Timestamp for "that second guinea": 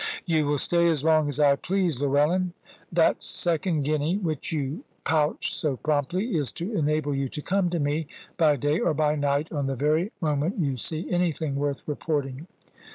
2.91-4.17